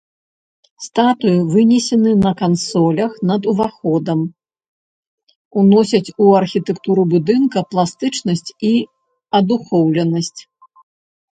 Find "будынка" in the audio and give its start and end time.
7.13-7.63